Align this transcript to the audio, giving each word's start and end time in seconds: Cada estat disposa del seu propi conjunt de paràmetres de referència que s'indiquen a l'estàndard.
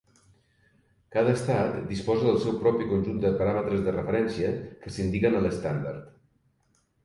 Cada 1.15 1.35
estat 1.39 1.75
disposa 1.91 2.25
del 2.29 2.41
seu 2.47 2.57
propi 2.65 2.89
conjunt 2.95 3.21
de 3.27 3.33
paràmetres 3.43 3.87
de 3.91 3.95
referència 3.99 4.53
que 4.85 4.97
s'indiquen 4.99 5.41
a 5.43 5.47
l'estàndard. 5.49 6.13